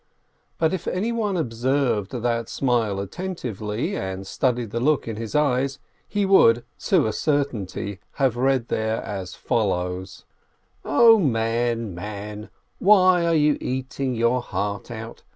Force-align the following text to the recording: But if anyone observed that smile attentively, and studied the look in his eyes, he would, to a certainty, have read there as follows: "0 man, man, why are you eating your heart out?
But 0.57 0.73
if 0.73 0.87
anyone 0.87 1.37
observed 1.37 2.09
that 2.09 2.49
smile 2.49 2.99
attentively, 2.99 3.95
and 3.95 4.25
studied 4.25 4.71
the 4.71 4.79
look 4.79 5.07
in 5.07 5.15
his 5.17 5.35
eyes, 5.35 5.77
he 6.07 6.25
would, 6.25 6.63
to 6.85 7.05
a 7.05 7.13
certainty, 7.13 7.99
have 8.13 8.35
read 8.35 8.69
there 8.69 9.03
as 9.03 9.35
follows: 9.35 10.25
"0 10.81 11.19
man, 11.19 11.93
man, 11.93 12.49
why 12.79 13.27
are 13.27 13.35
you 13.35 13.59
eating 13.61 14.15
your 14.15 14.41
heart 14.41 14.89
out? 14.89 15.21